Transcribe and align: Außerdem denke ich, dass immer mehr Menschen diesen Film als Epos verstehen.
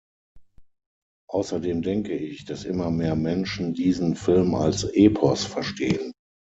Außerdem 1.29 1.83
denke 1.83 2.17
ich, 2.17 2.45
dass 2.45 2.63
immer 2.65 2.89
mehr 2.89 3.15
Menschen 3.15 3.75
diesen 3.75 4.15
Film 4.15 4.55
als 4.55 4.83
Epos 4.83 5.45
verstehen. 5.45 6.11